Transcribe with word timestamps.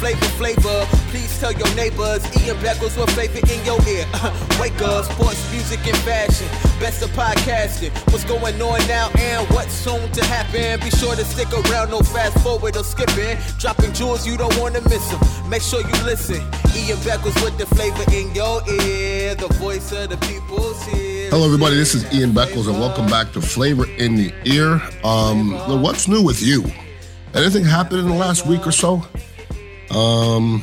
flavor, 0.00 0.24
flavor. 0.40 0.86
Please 1.10 1.38
tell 1.38 1.52
your 1.52 1.68
neighbors. 1.74 2.24
Ian 2.42 2.56
Beckles 2.56 2.96
with 2.98 3.10
flavor 3.10 3.38
in 3.52 3.62
your 3.66 3.78
ear. 3.86 4.06
Wake 4.58 4.80
up, 4.80 5.04
sports, 5.04 5.44
music, 5.52 5.86
and 5.86 5.96
fashion. 5.98 6.48
Best 6.80 7.02
of 7.02 7.10
podcasting. 7.10 7.92
What's 8.10 8.24
going 8.24 8.60
on 8.62 8.80
now 8.88 9.10
and 9.18 9.46
what's 9.50 9.74
soon 9.74 10.10
to 10.12 10.24
happen? 10.24 10.80
Be 10.80 10.88
sure 10.96 11.14
to 11.14 11.22
stick 11.24 11.52
around, 11.52 11.90
no 11.90 12.00
fast 12.00 12.38
forward 12.42 12.78
or 12.78 12.84
skipping. 12.84 13.36
Dropping 13.58 13.92
jewels, 13.92 14.26
you 14.26 14.38
don't 14.38 14.56
want 14.58 14.74
to 14.76 14.80
miss 14.88 15.06
them. 15.10 15.20
Make 15.50 15.60
sure 15.60 15.82
you 15.82 16.02
listen. 16.04 16.40
Ian 16.74 16.96
Beckles 17.04 17.36
with 17.44 17.58
the 17.58 17.66
flavor 17.66 18.04
in 18.10 18.34
your 18.34 18.62
ear. 18.80 19.34
The 19.34 19.48
voice 19.60 19.92
of 19.92 20.08
the 20.08 20.16
people's 20.16 20.82
here. 20.84 21.11
Hello, 21.32 21.46
everybody. 21.46 21.76
This 21.76 21.94
is 21.94 22.04
Ian 22.12 22.32
Beckles, 22.32 22.68
and 22.68 22.78
welcome 22.78 23.06
back 23.06 23.32
to 23.32 23.40
Flavor 23.40 23.86
in 23.92 24.16
the 24.16 24.34
Ear. 24.44 24.82
Um, 25.02 25.52
what's 25.80 26.06
new 26.06 26.22
with 26.22 26.42
you? 26.42 26.62
Anything 27.32 27.64
happened 27.64 28.00
in 28.00 28.08
the 28.08 28.14
last 28.14 28.46
week 28.46 28.66
or 28.66 28.70
so? 28.70 29.02
Um, 29.90 30.62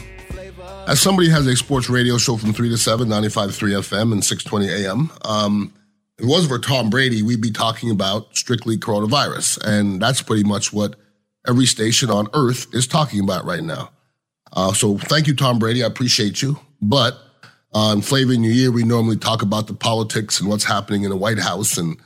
as 0.88 1.02
somebody 1.02 1.28
has 1.32 1.48
a 1.48 1.56
sports 1.56 1.90
radio 1.90 2.20
show 2.20 2.38
from 2.38 2.54
3 2.54 2.70
to 2.70 2.78
7, 2.78 3.08
95.3 3.08 3.80
FM 3.80 4.12
and 4.12 4.24
620 4.24 4.86
AM, 4.86 5.12
um, 5.26 5.74
if 6.20 6.26
it 6.26 6.28
wasn't 6.28 6.52
for 6.52 6.60
Tom 6.60 6.92
Brady, 6.92 7.24
we'd 7.24 7.42
be 7.42 7.50
talking 7.50 7.90
about 7.90 8.38
strictly 8.38 8.78
coronavirus. 8.78 9.66
And 9.66 10.00
that's 10.00 10.22
pretty 10.22 10.44
much 10.44 10.72
what 10.72 10.98
every 11.48 11.66
station 11.66 12.12
on 12.12 12.28
earth 12.36 12.68
is 12.76 12.86
talking 12.86 13.22
about 13.24 13.44
right 13.44 13.64
now. 13.64 13.90
Uh, 14.54 14.72
so 14.74 15.00
thank 15.00 15.26
you, 15.26 15.36
Tom 15.36 15.58
Brady. 15.58 15.84
I 15.84 15.88
appreciate 15.88 16.44
you. 16.44 16.60
But 16.80 17.18
on 17.74 18.02
Flavor 18.02 18.34
in 18.34 18.44
Your 18.44 18.54
Ear, 18.54 18.72
we 18.72 18.84
normally 18.84 19.18
talk 19.18 19.42
about 19.42 19.68
the 19.68 19.74
politics 19.74 20.40
and 20.40 20.50
what's 20.50 20.64
happening 20.64 21.04
in 21.04 21.10
the 21.10 21.16
White 21.16 21.40
House 21.40 21.78
and 21.78 21.98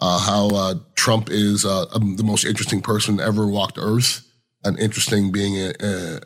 uh, 0.00 0.18
how 0.18 0.48
uh, 0.48 0.74
Trump 0.96 1.30
is 1.30 1.64
uh, 1.64 1.86
um, 1.94 2.16
the 2.16 2.24
most 2.24 2.44
interesting 2.44 2.82
person 2.82 3.20
ever 3.20 3.46
walked 3.46 3.78
Earth. 3.80 4.28
And 4.64 4.78
interesting 4.78 5.32
being 5.32 5.56
a, 5.56 5.72
a, 5.80 6.20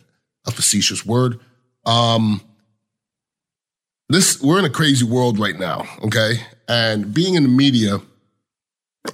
a 0.46 0.50
facetious 0.50 1.06
word. 1.06 1.40
Um, 1.86 2.42
this 4.08 4.40
we're 4.42 4.58
in 4.58 4.64
a 4.64 4.70
crazy 4.70 5.04
world 5.04 5.38
right 5.38 5.58
now, 5.58 5.84
okay? 6.04 6.34
And 6.68 7.14
being 7.14 7.34
in 7.34 7.42
the 7.42 7.48
media, 7.48 8.00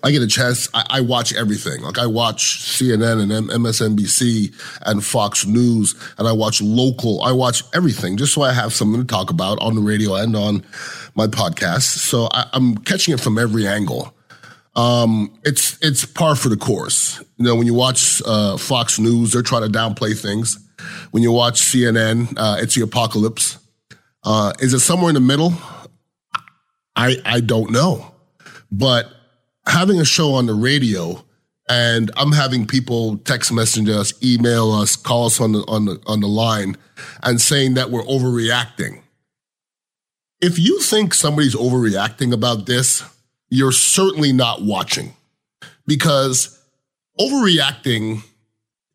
I 0.02 0.10
get 0.10 0.22
a 0.22 0.26
chance. 0.26 0.68
I, 0.74 0.84
I 0.90 1.00
watch 1.00 1.34
everything. 1.34 1.82
Like 1.82 1.98
I 1.98 2.06
watch 2.06 2.58
CNN 2.58 3.22
and 3.22 3.32
M- 3.32 3.48
MSNBC 3.48 4.54
and 4.82 5.04
Fox 5.04 5.46
News, 5.46 5.94
and 6.18 6.26
I 6.26 6.32
watch 6.32 6.60
local. 6.62 7.22
I 7.22 7.32
watch 7.32 7.62
everything 7.74 8.16
just 8.16 8.34
so 8.34 8.42
I 8.42 8.52
have 8.52 8.72
something 8.72 9.00
to 9.00 9.06
talk 9.06 9.30
about 9.30 9.58
on 9.60 9.74
the 9.74 9.80
radio 9.80 10.14
and 10.14 10.34
on 10.36 10.64
my 11.14 11.26
podcast. 11.26 11.82
So 11.82 12.28
I, 12.32 12.46
I'm 12.52 12.76
catching 12.78 13.14
it 13.14 13.20
from 13.20 13.38
every 13.38 13.66
angle 13.66 14.14
um, 14.74 15.38
it's 15.44 15.78
it's 15.82 16.04
par 16.04 16.34
for 16.34 16.48
the 16.48 16.56
course. 16.56 17.20
You 17.36 17.44
know, 17.44 17.56
when 17.56 17.66
you 17.66 17.74
watch 17.74 18.22
uh, 18.26 18.56
Fox 18.56 18.98
News, 18.98 19.32
they're 19.32 19.42
trying 19.42 19.70
to 19.70 19.78
downplay 19.78 20.18
things. 20.18 20.58
When 21.10 21.22
you 21.22 21.30
watch 21.30 21.60
CNN, 21.60 22.34
uh, 22.36 22.56
it's 22.58 22.74
the 22.74 22.82
apocalypse. 22.82 23.58
Uh, 24.24 24.52
is 24.60 24.72
it 24.72 24.80
somewhere 24.80 25.10
in 25.10 25.14
the 25.14 25.20
middle? 25.20 25.52
I 26.96 27.16
I 27.24 27.40
don't 27.40 27.70
know, 27.70 28.14
but 28.70 29.12
having 29.66 30.00
a 30.00 30.04
show 30.04 30.34
on 30.34 30.46
the 30.46 30.54
radio 30.54 31.24
and 31.68 32.10
I'm 32.16 32.32
having 32.32 32.66
people 32.66 33.18
text 33.18 33.52
message 33.52 33.88
us, 33.88 34.12
email 34.22 34.72
us, 34.72 34.96
call 34.96 35.26
us 35.26 35.40
on 35.40 35.52
the 35.52 35.60
on 35.68 35.84
the 35.84 36.00
on 36.06 36.20
the 36.20 36.28
line, 36.28 36.76
and 37.22 37.40
saying 37.40 37.74
that 37.74 37.90
we're 37.90 38.02
overreacting. 38.02 39.02
If 40.40 40.58
you 40.58 40.80
think 40.80 41.14
somebody's 41.14 41.54
overreacting 41.54 42.32
about 42.32 42.66
this, 42.66 43.04
you're 43.48 43.72
certainly 43.72 44.32
not 44.32 44.62
watching 44.62 45.14
because 45.86 46.60
overreacting 47.18 48.22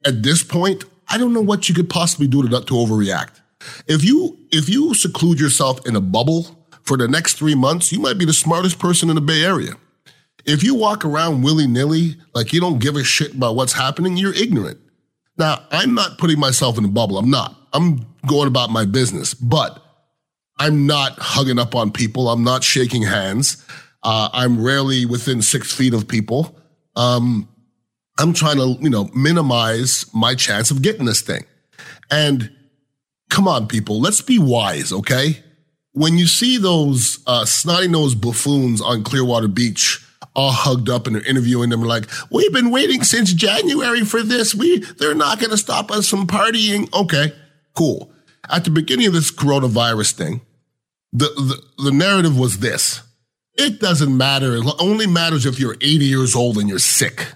at 0.06 0.24
this 0.24 0.44
point, 0.44 0.84
I 1.08 1.18
don't 1.18 1.34
know 1.34 1.42
what 1.42 1.70
you 1.70 1.76
could 1.76 1.90
possibly 1.90 2.28
do 2.28 2.42
to, 2.42 2.50
to 2.50 2.74
overreact. 2.74 3.42
If 3.88 4.04
you, 4.04 4.38
if 4.52 4.70
you 4.70 4.94
seclude 4.94 5.40
yourself 5.40 5.86
in 5.88 5.96
a 5.96 6.02
bubble 6.02 6.66
for 6.84 6.98
the 6.98 7.08
next 7.08 7.34
three 7.34 7.56
months, 7.56 7.92
you 7.92 8.00
might 8.00 8.18
be 8.18 8.26
the 8.26 8.34
smartest 8.34 8.80
person 8.80 9.10
in 9.10 9.16
the 9.16 9.22
Bay 9.22 9.44
Area. 9.44 9.74
If 10.48 10.64
you 10.64 10.76
walk 10.76 11.04
around 11.04 11.44
willy 11.44 11.68
nilly, 11.68 12.16
like 12.34 12.54
you 12.54 12.62
don't 12.62 12.80
give 12.80 12.96
a 12.96 13.04
shit 13.04 13.36
about 13.36 13.56
what's 13.56 13.74
happening, 13.74 14.16
you're 14.16 14.34
ignorant. 14.34 14.80
Now, 15.38 15.62
I'm 15.70 15.94
not 15.94 16.18
putting 16.18 16.40
myself 16.40 16.78
in 16.78 16.86
a 16.86 16.88
bubble. 16.88 17.18
I'm 17.18 17.30
not. 17.30 17.56
I'm 17.74 18.08
going 18.26 18.48
about 18.48 18.70
my 18.70 18.86
business, 18.86 19.34
but 19.34 19.84
I'm 20.58 20.88
not 20.88 21.20
hugging 21.20 21.60
up 21.60 21.76
on 21.76 21.92
people. 21.92 22.30
I'm 22.30 22.46
not 22.46 22.64
shaking 22.64 23.04
hands. 23.04 23.64
Uh, 24.02 24.30
I'm 24.32 24.64
rarely 24.64 25.06
within 25.06 25.42
six 25.42 25.74
feet 25.74 25.94
of 25.94 26.08
people. 26.08 26.58
Um, 26.96 27.50
I'm 28.18 28.34
trying 28.34 28.58
to, 28.58 28.78
you 28.82 28.90
know, 28.90 29.10
minimize 29.14 30.06
my 30.14 30.34
chance 30.34 30.72
of 30.72 30.82
getting 30.82 31.06
this 31.06 31.22
thing. 31.22 31.46
And 32.10 32.50
come 33.30 33.48
on, 33.48 33.68
people, 33.68 34.00
let's 34.00 34.22
be 34.22 34.40
wise, 34.40 34.94
okay? 34.94 35.44
When 35.92 36.18
you 36.18 36.26
see 36.26 36.58
those 36.58 37.20
uh, 37.28 37.46
snotty 37.46 37.90
nosed 37.90 38.22
buffoons 38.22 38.82
on 38.82 39.04
Clearwater 39.04 39.50
Beach, 39.50 40.04
all 40.38 40.52
hugged 40.52 40.88
up 40.88 41.08
and 41.08 41.16
they're 41.16 41.26
interviewing 41.26 41.72
them 41.72 41.82
like, 41.82 42.06
we've 42.32 42.54
been 42.54 42.70
waiting 42.70 43.04
since 43.04 43.34
January 43.34 44.06
for 44.06 44.22
this. 44.22 44.54
We, 44.54 44.80
they're 44.80 45.16
not 45.16 45.40
going 45.40 45.50
to 45.50 45.58
stop 45.58 45.92
us 45.92 46.08
from 46.08 46.28
partying. 46.28 46.94
Okay, 46.94 47.34
cool. 47.76 48.14
At 48.50 48.64
the 48.64 48.70
beginning 48.70 49.08
of 49.08 49.14
this 49.14 49.32
coronavirus 49.32 50.12
thing, 50.14 50.42
the, 51.12 51.26
the, 51.26 51.84
the 51.86 51.92
narrative 51.92 52.38
was 52.38 52.60
this. 52.60 53.02
It 53.56 53.80
doesn't 53.80 54.16
matter. 54.16 54.56
It 54.56 54.66
only 54.80 55.08
matters 55.08 55.48
if 55.48 55.60
you're 55.60 55.76
80 55.82 56.06
years 56.06 56.36
old 56.36 56.60
and 56.60 56.70
you're 56.70 56.78
sick. 56.78 57.34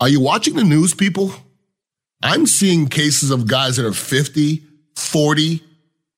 Are 0.00 0.08
you 0.08 0.20
watching 0.20 0.56
the 0.56 0.64
news, 0.64 0.94
people? 0.94 1.32
I'm 2.20 2.46
seeing 2.46 2.88
cases 2.88 3.30
of 3.30 3.46
guys 3.46 3.76
that 3.76 3.86
are 3.86 3.92
50, 3.92 4.64
40, 4.96 5.62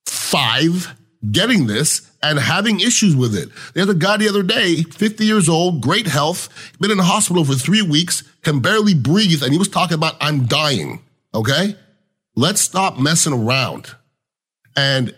5 0.07 0.95
getting 1.29 1.67
this 1.67 2.09
and 2.23 2.39
having 2.39 2.79
issues 2.79 3.15
with 3.15 3.35
it. 3.35 3.49
There's 3.73 3.89
a 3.89 3.95
guy 3.95 4.17
the 4.17 4.29
other 4.29 4.43
day, 4.43 4.83
50 4.83 5.25
years 5.25 5.47
old, 5.47 5.81
great 5.81 6.07
health, 6.07 6.49
been 6.79 6.91
in 6.91 6.97
the 6.97 7.03
hospital 7.03 7.45
for 7.45 7.53
three 7.53 7.81
weeks, 7.81 8.23
can 8.41 8.59
barely 8.59 8.93
breathe, 8.93 9.43
and 9.43 9.51
he 9.51 9.59
was 9.59 9.67
talking 9.67 9.95
about, 9.95 10.15
I'm 10.19 10.45
dying. 10.45 11.01
Okay? 11.33 11.75
Let's 12.35 12.61
stop 12.61 12.97
messing 12.97 13.33
around. 13.33 13.95
And 14.75 15.13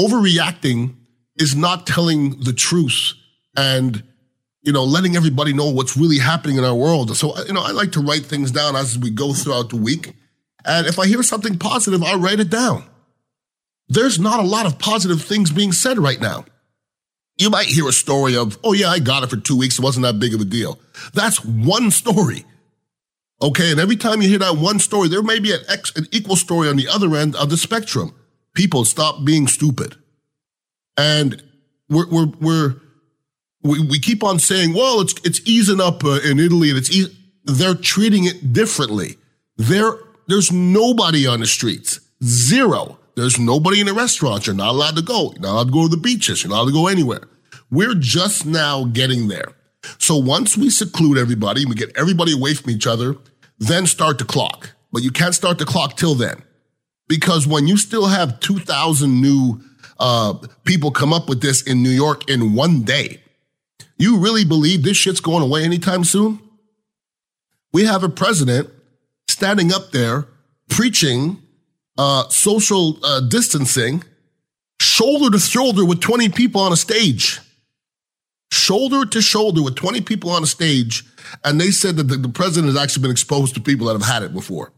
overreacting 0.00 0.94
is 1.36 1.54
not 1.54 1.86
telling 1.86 2.40
the 2.40 2.52
truth 2.52 3.12
and 3.56 4.02
you 4.62 4.72
know 4.72 4.84
letting 4.84 5.16
everybody 5.16 5.52
know 5.52 5.68
what's 5.68 5.96
really 5.96 6.18
happening 6.18 6.56
in 6.56 6.64
our 6.64 6.74
world 6.74 7.16
so 7.16 7.30
uh, 7.32 7.44
you 7.46 7.52
know 7.52 7.62
i 7.62 7.70
like 7.70 7.92
to 7.92 8.00
write 8.00 8.24
things 8.24 8.50
down 8.50 8.76
as 8.76 8.98
we 8.98 9.10
go 9.10 9.32
throughout 9.32 9.70
the 9.70 9.76
week 9.76 10.14
and 10.64 10.86
if 10.86 10.98
i 10.98 11.06
hear 11.06 11.22
something 11.22 11.58
positive 11.58 12.02
i'll 12.02 12.18
write 12.18 12.40
it 12.40 12.50
down 12.50 12.84
there's 13.88 14.18
not 14.18 14.40
a 14.40 14.46
lot 14.46 14.66
of 14.66 14.78
positive 14.78 15.22
things 15.22 15.50
being 15.50 15.72
said 15.72 15.98
right 15.98 16.20
now 16.20 16.44
you 17.36 17.50
might 17.50 17.66
hear 17.66 17.88
a 17.88 17.92
story 17.92 18.36
of 18.36 18.58
oh 18.64 18.72
yeah 18.72 18.88
i 18.88 18.98
got 18.98 19.22
it 19.22 19.30
for 19.30 19.36
two 19.36 19.58
weeks 19.58 19.78
it 19.78 19.82
wasn't 19.82 20.02
that 20.02 20.18
big 20.18 20.34
of 20.34 20.40
a 20.40 20.44
deal 20.44 20.78
that's 21.12 21.44
one 21.44 21.90
story 21.90 22.44
okay 23.42 23.70
and 23.70 23.80
every 23.80 23.96
time 23.96 24.22
you 24.22 24.28
hear 24.28 24.38
that 24.38 24.56
one 24.56 24.78
story 24.78 25.08
there 25.08 25.22
may 25.22 25.38
be 25.38 25.52
an, 25.52 25.60
ex, 25.68 25.94
an 25.96 26.06
equal 26.12 26.36
story 26.36 26.68
on 26.68 26.76
the 26.76 26.88
other 26.88 27.14
end 27.16 27.34
of 27.36 27.50
the 27.50 27.56
spectrum 27.56 28.14
people 28.54 28.84
stop 28.84 29.24
being 29.24 29.46
stupid 29.46 29.96
and 30.96 31.42
we're, 31.88 32.08
we're, 32.08 32.26
we're, 32.40 32.74
we, 33.62 33.86
we 33.86 33.98
keep 33.98 34.22
on 34.22 34.38
saying, 34.38 34.74
well, 34.74 35.00
it's, 35.00 35.14
it's 35.24 35.40
easing 35.44 35.80
up 35.80 36.04
uh, 36.04 36.20
in 36.24 36.38
Italy 36.38 36.70
and 36.70 36.78
it's, 36.78 36.94
e-. 36.94 37.16
they're 37.44 37.74
treating 37.74 38.24
it 38.24 38.52
differently. 38.52 39.16
There, 39.56 39.94
there's 40.28 40.52
nobody 40.52 41.26
on 41.26 41.40
the 41.40 41.46
streets. 41.46 42.00
Zero. 42.22 42.98
There's 43.16 43.38
nobody 43.38 43.80
in 43.80 43.86
the 43.86 43.94
restaurants. 43.94 44.46
You're 44.46 44.56
not 44.56 44.70
allowed 44.70 44.96
to 44.96 45.02
go. 45.02 45.32
You're 45.32 45.40
not 45.40 45.52
allowed 45.52 45.66
to 45.66 45.72
go 45.72 45.82
to 45.84 45.88
the 45.88 46.02
beaches. 46.02 46.42
You're 46.42 46.50
not 46.50 46.62
allowed 46.62 46.66
to 46.66 46.72
go 46.72 46.86
anywhere. 46.88 47.28
We're 47.70 47.94
just 47.94 48.44
now 48.44 48.84
getting 48.84 49.28
there. 49.28 49.52
So 49.98 50.16
once 50.16 50.56
we 50.56 50.70
seclude 50.70 51.18
everybody, 51.18 51.64
we 51.66 51.74
get 51.74 51.96
everybody 51.96 52.32
away 52.32 52.54
from 52.54 52.70
each 52.70 52.86
other, 52.86 53.16
then 53.58 53.86
start 53.86 54.18
the 54.18 54.24
clock. 54.24 54.72
But 54.92 55.02
you 55.02 55.10
can't 55.10 55.34
start 55.34 55.58
the 55.58 55.64
clock 55.64 55.96
till 55.96 56.14
then. 56.14 56.42
Because 57.08 57.46
when 57.46 57.66
you 57.66 57.76
still 57.76 58.06
have 58.06 58.40
2,000 58.40 59.20
new 59.20 59.60
uh, 59.98 60.34
people 60.64 60.90
come 60.90 61.12
up 61.12 61.28
with 61.28 61.40
this 61.40 61.62
in 61.62 61.82
New 61.82 61.90
York 61.90 62.28
in 62.28 62.54
one 62.54 62.82
day. 62.82 63.20
You 63.96 64.18
really 64.18 64.44
believe 64.44 64.82
this 64.82 64.96
shit's 64.96 65.20
going 65.20 65.42
away 65.42 65.64
anytime 65.64 66.04
soon? 66.04 66.40
We 67.72 67.84
have 67.84 68.02
a 68.02 68.08
president 68.08 68.70
standing 69.28 69.72
up 69.72 69.92
there 69.92 70.26
preaching 70.68 71.42
uh, 71.98 72.28
social 72.28 72.98
uh, 73.04 73.20
distancing, 73.20 74.04
shoulder 74.80 75.30
to 75.30 75.38
shoulder 75.38 75.84
with 75.84 76.00
20 76.00 76.28
people 76.30 76.60
on 76.60 76.72
a 76.72 76.76
stage. 76.76 77.40
Shoulder 78.52 79.06
to 79.06 79.20
shoulder 79.20 79.62
with 79.62 79.74
20 79.76 80.00
people 80.02 80.30
on 80.30 80.42
a 80.42 80.46
stage. 80.46 81.04
And 81.44 81.60
they 81.60 81.70
said 81.70 81.96
that 81.96 82.04
the, 82.04 82.16
the 82.16 82.28
president 82.28 82.72
has 82.72 82.82
actually 82.82 83.02
been 83.02 83.10
exposed 83.10 83.54
to 83.54 83.60
people 83.60 83.86
that 83.86 83.94
have 83.94 84.02
had 84.02 84.22
it 84.22 84.32
before. 84.32 84.72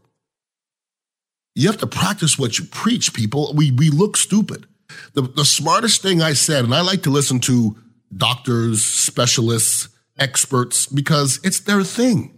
You 1.55 1.67
have 1.67 1.77
to 1.77 1.87
practice 1.87 2.37
what 2.37 2.59
you 2.59 2.65
preach, 2.65 3.13
people. 3.13 3.51
We, 3.55 3.71
we 3.71 3.89
look 3.89 4.15
stupid. 4.15 4.67
The, 5.13 5.23
the 5.23 5.45
smartest 5.45 6.01
thing 6.01 6.21
I 6.21 6.33
said, 6.33 6.63
and 6.63 6.73
I 6.73 6.81
like 6.81 7.03
to 7.03 7.09
listen 7.09 7.39
to 7.41 7.75
doctors, 8.15 8.83
specialists, 8.83 9.89
experts, 10.17 10.85
because 10.85 11.39
it's 11.43 11.59
their 11.59 11.83
thing. 11.83 12.36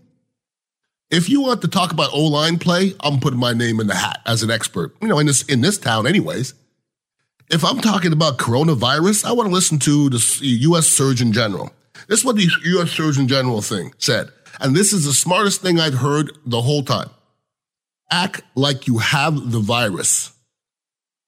If 1.09 1.27
you 1.27 1.41
want 1.41 1.61
to 1.61 1.67
talk 1.67 1.91
about 1.91 2.11
O 2.13 2.25
line 2.25 2.59
play, 2.59 2.93
I'm 2.99 3.19
putting 3.19 3.39
my 3.39 3.53
name 3.53 3.79
in 3.79 3.87
the 3.87 3.95
hat 3.95 4.21
as 4.25 4.43
an 4.43 4.51
expert. 4.51 4.95
You 5.01 5.07
know, 5.07 5.19
in 5.19 5.25
this 5.25 5.43
in 5.43 5.61
this 5.61 5.77
town, 5.77 6.07
anyways. 6.07 6.53
If 7.49 7.65
I'm 7.65 7.79
talking 7.79 8.13
about 8.13 8.37
coronavirus, 8.37 9.25
I 9.25 9.31
want 9.31 9.49
to 9.49 9.53
listen 9.53 9.79
to 9.79 10.09
the 10.09 10.37
U.S. 10.41 10.85
Surgeon 10.85 11.33
General. 11.33 11.71
This 12.07 12.19
is 12.19 12.25
what 12.25 12.35
the 12.35 12.47
U.S. 12.63 12.91
Surgeon 12.91 13.27
General 13.27 13.63
thing 13.63 13.91
said, 13.97 14.29
and 14.59 14.75
this 14.75 14.93
is 14.93 15.05
the 15.05 15.13
smartest 15.13 15.61
thing 15.61 15.79
I've 15.79 15.95
heard 15.95 16.31
the 16.45 16.61
whole 16.61 16.83
time. 16.83 17.09
Act 18.11 18.41
like 18.53 18.85
you 18.85 18.99
have 18.99 19.51
the 19.51 19.59
virus. 19.59 20.31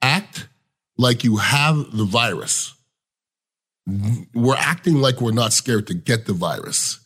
Act 0.03 0.47
like 0.95 1.23
you 1.23 1.37
have 1.37 1.91
the 1.91 2.05
virus. 2.05 2.75
We're 4.33 4.55
acting 4.55 4.95
like 4.95 5.21
we're 5.21 5.31
not 5.31 5.53
scared 5.53 5.87
to 5.87 5.95
get 5.95 6.27
the 6.27 6.33
virus. 6.33 6.99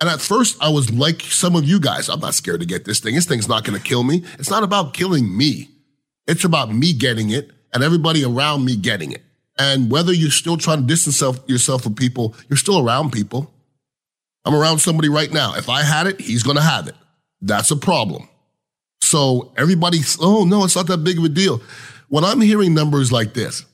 And 0.00 0.08
at 0.08 0.20
first, 0.20 0.56
I 0.60 0.68
was 0.68 0.92
like 0.92 1.22
some 1.22 1.56
of 1.56 1.64
you 1.64 1.80
guys. 1.80 2.08
I'm 2.08 2.20
not 2.20 2.34
scared 2.34 2.60
to 2.60 2.66
get 2.66 2.84
this 2.84 3.00
thing. 3.00 3.14
This 3.14 3.26
thing's 3.26 3.48
not 3.48 3.64
going 3.64 3.78
to 3.78 3.84
kill 3.84 4.04
me. 4.04 4.24
It's 4.38 4.50
not 4.50 4.62
about 4.62 4.94
killing 4.94 5.36
me. 5.36 5.70
It's 6.26 6.44
about 6.44 6.72
me 6.72 6.92
getting 6.92 7.30
it 7.30 7.50
and 7.74 7.82
everybody 7.82 8.24
around 8.24 8.64
me 8.64 8.76
getting 8.76 9.12
it. 9.12 9.22
And 9.58 9.90
whether 9.90 10.12
you're 10.12 10.30
still 10.30 10.56
trying 10.56 10.82
to 10.82 10.86
distance 10.86 11.20
yourself 11.48 11.82
from 11.82 11.94
people, 11.94 12.34
you're 12.48 12.56
still 12.56 12.86
around 12.86 13.12
people. 13.12 13.52
I'm 14.44 14.54
around 14.54 14.78
somebody 14.78 15.08
right 15.08 15.32
now. 15.32 15.54
If 15.56 15.68
I 15.68 15.82
had 15.82 16.06
it, 16.06 16.20
he's 16.20 16.44
going 16.44 16.56
to 16.56 16.62
have 16.62 16.86
it. 16.86 16.94
That's 17.42 17.70
a 17.70 17.76
problem. 17.76 18.28
So 19.02 19.52
everybody's, 19.56 20.16
oh 20.20 20.44
no, 20.44 20.64
it's 20.64 20.76
not 20.76 20.86
that 20.86 20.98
big 20.98 21.18
of 21.18 21.24
a 21.24 21.28
deal. 21.28 21.60
When 22.08 22.24
I'm 22.24 22.40
hearing 22.40 22.72
numbers 22.72 23.10
like 23.10 23.34
this, 23.34 23.64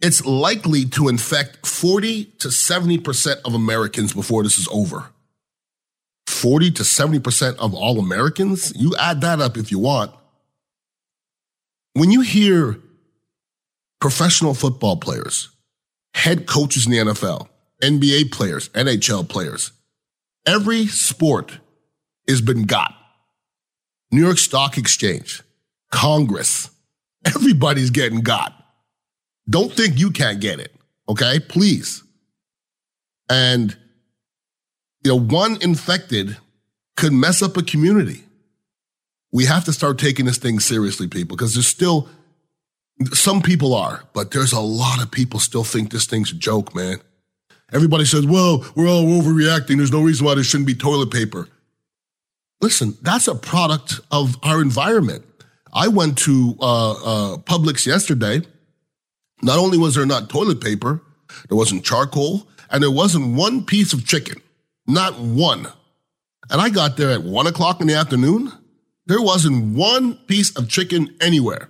it's 0.00 0.24
likely 0.24 0.84
to 0.84 1.08
infect 1.08 1.66
40 1.66 2.24
to 2.24 2.48
70% 2.48 3.36
of 3.44 3.54
Americans 3.54 4.12
before 4.12 4.42
this 4.42 4.58
is 4.58 4.68
over. 4.70 5.10
40 6.28 6.70
to 6.72 6.82
70% 6.82 7.56
of 7.56 7.74
all 7.74 7.98
Americans? 7.98 8.72
You 8.76 8.94
add 8.96 9.20
that 9.22 9.40
up 9.40 9.56
if 9.56 9.70
you 9.72 9.78
want. 9.78 10.12
When 11.94 12.12
you 12.12 12.20
hear 12.20 12.78
professional 14.00 14.54
football 14.54 14.98
players, 14.98 15.48
head 16.14 16.46
coaches 16.46 16.86
in 16.86 16.92
the 16.92 16.98
NFL, 17.12 17.48
NBA 17.82 18.30
players, 18.30 18.68
NHL 18.70 19.28
players, 19.28 19.72
every 20.46 20.86
sport 20.86 21.58
has 22.28 22.40
been 22.40 22.64
got. 22.64 22.94
New 24.12 24.24
York 24.24 24.38
Stock 24.38 24.78
Exchange, 24.78 25.42
Congress, 25.90 26.70
everybody's 27.26 27.90
getting 27.90 28.20
got. 28.20 28.57
Don't 29.48 29.72
think 29.72 29.98
you 29.98 30.10
can't 30.10 30.40
get 30.40 30.60
it. 30.60 30.74
Okay. 31.08 31.40
Please. 31.40 32.02
And, 33.30 33.76
you 35.04 35.10
know, 35.10 35.20
one 35.20 35.58
infected 35.62 36.36
could 36.96 37.12
mess 37.12 37.42
up 37.42 37.56
a 37.56 37.62
community. 37.62 38.22
We 39.30 39.44
have 39.44 39.64
to 39.66 39.72
start 39.72 39.98
taking 39.98 40.24
this 40.26 40.38
thing 40.38 40.58
seriously, 40.58 41.06
people, 41.06 41.36
because 41.36 41.54
there's 41.54 41.68
still, 41.68 42.08
some 43.12 43.42
people 43.42 43.74
are, 43.74 44.02
but 44.14 44.30
there's 44.30 44.52
a 44.52 44.60
lot 44.60 45.02
of 45.02 45.10
people 45.10 45.38
still 45.38 45.64
think 45.64 45.92
this 45.92 46.06
thing's 46.06 46.32
a 46.32 46.34
joke, 46.34 46.74
man. 46.74 47.00
Everybody 47.70 48.06
says, 48.06 48.24
well, 48.26 48.64
we're 48.74 48.88
all 48.88 49.04
overreacting. 49.04 49.76
There's 49.76 49.92
no 49.92 50.00
reason 50.00 50.24
why 50.24 50.34
there 50.34 50.44
shouldn't 50.44 50.66
be 50.66 50.74
toilet 50.74 51.10
paper. 51.10 51.48
Listen, 52.62 52.96
that's 53.02 53.28
a 53.28 53.34
product 53.34 54.00
of 54.10 54.36
our 54.42 54.62
environment. 54.62 55.24
I 55.72 55.88
went 55.88 56.16
to 56.18 56.56
uh, 56.60 56.92
uh, 56.92 57.36
Publix 57.36 57.86
yesterday 57.86 58.40
not 59.42 59.58
only 59.58 59.78
was 59.78 59.94
there 59.94 60.06
not 60.06 60.28
toilet 60.28 60.60
paper, 60.60 61.02
there 61.48 61.56
wasn't 61.56 61.84
charcoal, 61.84 62.48
and 62.70 62.82
there 62.82 62.90
wasn't 62.90 63.36
one 63.36 63.64
piece 63.64 63.92
of 63.92 64.06
chicken. 64.06 64.40
Not 64.86 65.18
one. 65.18 65.66
And 66.50 66.60
I 66.60 66.70
got 66.70 66.96
there 66.96 67.10
at 67.10 67.22
one 67.22 67.46
o'clock 67.46 67.80
in 67.80 67.86
the 67.86 67.94
afternoon. 67.94 68.52
There 69.06 69.22
wasn't 69.22 69.76
one 69.76 70.14
piece 70.26 70.56
of 70.56 70.68
chicken 70.68 71.14
anywhere. 71.20 71.68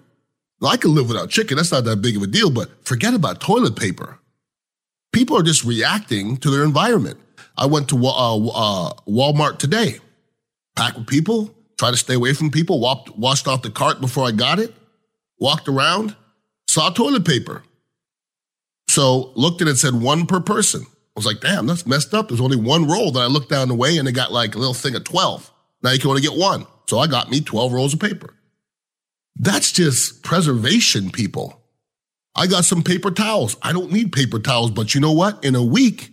Now, 0.61 0.69
I 0.69 0.77
could 0.77 0.91
live 0.91 1.09
without 1.09 1.31
chicken. 1.31 1.57
That's 1.57 1.73
not 1.73 1.85
that 1.85 2.03
big 2.03 2.17
of 2.17 2.23
a 2.23 2.27
deal, 2.27 2.51
but 2.51 2.87
forget 2.87 3.15
about 3.15 3.41
toilet 3.41 3.77
paper. 3.77 4.19
People 5.13 5.37
are 5.37 5.43
just 5.43 5.65
reacting 5.65 6.37
to 6.39 6.51
their 6.51 6.65
environment. 6.65 7.19
I 7.57 7.67
went 7.67 7.89
to 7.91 7.97
uh, 7.97 8.37
uh, 8.37 8.93
Walmart 9.09 9.59
today, 9.59 9.99
packed 10.77 10.99
with 10.99 11.07
people, 11.07 11.55
tried 11.79 11.93
to 11.93 11.97
stay 11.97 12.15
away 12.15 12.35
from 12.35 12.51
people, 12.51 12.81
walked, 12.81 13.17
washed 13.17 13.49
off 13.49 13.63
the 13.63 13.71
cart 13.71 14.01
before 14.01 14.27
I 14.27 14.33
got 14.33 14.59
it, 14.59 14.75
walked 15.39 15.69
around, 15.69 16.17
saw 16.69 16.91
toilet 16.91 17.25
paper. 17.25 17.65
So 18.89 19.33
looked 19.35 19.61
at 19.61 19.69
it, 19.69 19.77
said 19.77 19.95
one 19.95 20.27
per 20.27 20.41
person. 20.41 20.83
I 20.83 21.17
was 21.17 21.27
like, 21.27 21.41
damn, 21.41 21.67
that's 21.67 21.87
messed 21.87 22.15
up. 22.15 22.29
There's 22.29 22.41
only 22.41 22.57
one 22.57 22.87
roll 22.87 23.11
that 23.13 23.21
I 23.21 23.27
looked 23.27 23.49
down 23.49 23.69
the 23.69 23.75
way 23.75 23.99
and 23.99 24.07
they 24.07 24.13
got 24.13 24.33
like 24.33 24.55
a 24.55 24.59
little 24.59 24.75
thing 24.75 24.95
of 24.95 25.05
12. 25.05 25.51
Now 25.83 25.91
you 25.91 25.99
can 25.99 26.11
only 26.11 26.23
get 26.23 26.35
one. 26.35 26.67
So 26.87 26.99
I 26.99 27.07
got 27.07 27.31
me 27.31 27.41
12 27.41 27.73
rolls 27.73 27.95
of 27.95 28.01
paper. 28.01 28.35
That's 29.37 29.73
just 29.73 30.23
preservation, 30.23 31.11
people. 31.11 31.61
I 32.35 32.47
got 32.47 32.65
some 32.65 32.83
paper 32.83 33.11
towels. 33.11 33.57
I 33.63 33.73
don't 33.73 33.93
need 33.93 34.13
paper 34.13 34.39
towels, 34.39 34.71
but 34.71 34.95
you 34.95 35.01
know 35.01 35.13
what? 35.13 35.45
In 35.45 35.55
a 35.55 35.63
week, 35.63 36.11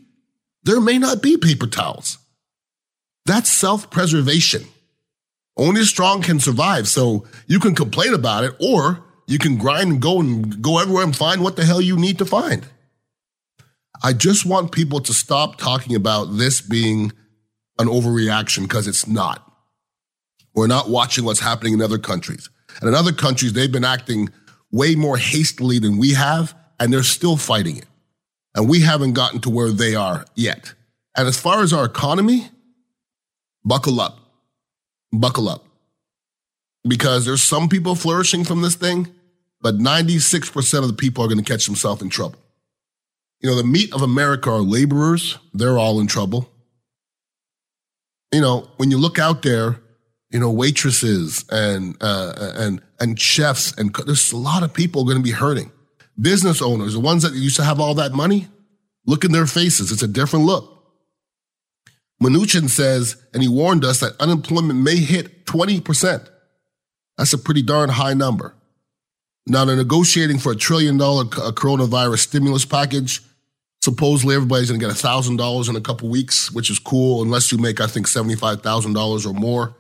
there 0.63 0.81
may 0.81 0.97
not 0.97 1.21
be 1.21 1.37
paper 1.37 1.67
towels. 1.67 2.17
That's 3.25 3.49
self 3.49 3.89
preservation. 3.89 4.65
Only 5.57 5.83
strong 5.83 6.21
can 6.21 6.39
survive. 6.39 6.87
So 6.87 7.25
you 7.47 7.59
can 7.59 7.75
complain 7.75 8.13
about 8.13 8.43
it 8.43 8.55
or 8.59 9.04
you 9.27 9.39
can 9.39 9.57
grind 9.57 9.91
and 9.91 10.01
go 10.01 10.19
and 10.19 10.61
go 10.61 10.79
everywhere 10.79 11.03
and 11.03 11.15
find 11.15 11.41
what 11.41 11.55
the 11.55 11.65
hell 11.65 11.81
you 11.81 11.97
need 11.97 12.17
to 12.19 12.25
find. 12.25 12.65
I 14.03 14.13
just 14.13 14.45
want 14.45 14.71
people 14.71 14.99
to 14.99 15.13
stop 15.13 15.57
talking 15.57 15.95
about 15.95 16.25
this 16.37 16.61
being 16.61 17.11
an 17.79 17.87
overreaction 17.87 18.63
because 18.63 18.87
it's 18.87 19.07
not. 19.07 19.41
We're 20.53 20.67
not 20.67 20.89
watching 20.89 21.25
what's 21.25 21.39
happening 21.39 21.73
in 21.73 21.81
other 21.81 21.97
countries. 21.97 22.49
And 22.79 22.89
in 22.89 22.95
other 22.95 23.13
countries, 23.13 23.53
they've 23.53 23.71
been 23.71 23.85
acting 23.85 24.29
way 24.71 24.95
more 24.95 25.17
hastily 25.17 25.79
than 25.79 25.97
we 25.97 26.13
have, 26.13 26.53
and 26.79 26.91
they're 26.91 27.03
still 27.03 27.37
fighting 27.37 27.77
it. 27.77 27.85
And 28.53 28.69
we 28.69 28.81
haven't 28.81 29.13
gotten 29.13 29.41
to 29.41 29.49
where 29.49 29.71
they 29.71 29.95
are 29.95 30.25
yet. 30.35 30.73
And 31.17 31.27
as 31.27 31.39
far 31.39 31.61
as 31.61 31.73
our 31.73 31.85
economy, 31.85 32.49
buckle 33.63 33.99
up. 33.99 34.19
Buckle 35.11 35.49
up 35.49 35.65
because 36.87 37.25
there's 37.25 37.43
some 37.43 37.67
people 37.67 37.95
flourishing 37.95 38.43
from 38.43 38.61
this 38.61 38.75
thing, 38.75 39.07
but 39.61 39.75
96% 39.75 40.79
of 40.79 40.87
the 40.87 40.93
people 40.93 41.23
are 41.23 41.27
going 41.27 41.43
to 41.43 41.51
catch 41.51 41.65
themselves 41.65 42.01
in 42.01 42.09
trouble. 42.09 42.39
You 43.41 43.49
know, 43.49 43.55
the 43.55 43.63
meat 43.63 43.93
of 43.93 44.01
America 44.01 44.49
are 44.51 44.61
laborers. 44.61 45.37
They're 45.53 45.77
all 45.77 45.99
in 45.99 46.07
trouble. 46.07 46.49
You 48.31 48.41
know, 48.41 48.69
when 48.77 48.91
you 48.91 48.97
look 48.97 49.19
out 49.19 49.41
there, 49.41 49.79
you 50.29 50.39
know, 50.39 50.51
waitresses 50.51 51.45
and, 51.49 51.95
uh, 52.01 52.53
and, 52.55 52.81
and 52.99 53.19
chefs, 53.19 53.73
and 53.77 53.93
there's 54.05 54.31
a 54.31 54.37
lot 54.37 54.63
of 54.63 54.73
people 54.73 55.05
going 55.05 55.17
to 55.17 55.23
be 55.23 55.31
hurting. 55.31 55.71
Business 56.19 56.61
owners, 56.61 56.93
the 56.93 56.99
ones 56.99 57.23
that 57.23 57.33
used 57.33 57.55
to 57.57 57.63
have 57.63 57.79
all 57.79 57.95
that 57.95 58.13
money, 58.13 58.47
look 59.05 59.23
in 59.23 59.31
their 59.31 59.45
faces. 59.45 59.91
It's 59.91 60.01
a 60.03 60.07
different 60.07 60.45
look. 60.45 60.71
Mnuchin 62.21 62.69
says, 62.69 63.21
and 63.33 63.43
he 63.43 63.49
warned 63.49 63.83
us 63.83 63.99
that 63.99 64.19
unemployment 64.19 64.79
may 64.79 64.95
hit 64.97 65.45
20%. 65.45 66.29
That's 67.17 67.33
a 67.33 67.37
pretty 67.37 67.61
darn 67.61 67.89
high 67.89 68.13
number. 68.13 68.55
Now 69.47 69.65
they're 69.65 69.75
negotiating 69.75 70.39
for 70.39 70.51
a 70.51 70.55
trillion 70.55 70.97
dollar 70.97 71.23
uh, 71.23 71.51
coronavirus 71.51 72.19
stimulus 72.19 72.65
package. 72.65 73.21
Supposedly 73.81 74.35
everybody's 74.35 74.69
going 74.69 74.79
to 74.79 74.85
get 74.85 74.95
a 74.95 74.99
thousand 74.99 75.37
dollars 75.37 75.69
in 75.69 75.75
a 75.75 75.81
couple 75.81 76.09
weeks, 76.09 76.51
which 76.51 76.71
is 76.71 76.79
cool, 76.79 77.21
unless 77.21 77.51
you 77.51 77.57
make 77.57 77.79
I 77.79 77.87
think 77.87 78.07
seventy 78.07 78.35
five 78.35 78.61
thousand 78.61 78.93
dollars 78.93 79.25
or 79.25 79.33
more. 79.33 79.75